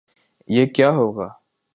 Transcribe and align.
یہ 0.47 0.65
کیا 0.65 0.89
ہو 0.91 1.11
گا؟ 1.11 1.27